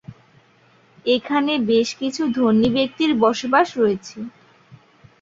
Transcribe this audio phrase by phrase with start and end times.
[1.05, 4.17] এখানে বেশ কিছু ধনী ব্যক্তির বসবাস রয়েছে।